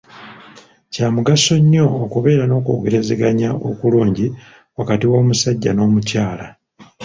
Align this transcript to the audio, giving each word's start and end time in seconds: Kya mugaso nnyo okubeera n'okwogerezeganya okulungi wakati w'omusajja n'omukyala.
Kya 0.93 1.07
mugaso 1.15 1.53
nnyo 1.61 1.85
okubeera 2.03 2.43
n'okwogerezeganya 2.47 3.49
okulungi 3.69 4.25
wakati 4.77 5.05
w'omusajja 5.11 5.71
n'omukyala. 5.73 6.45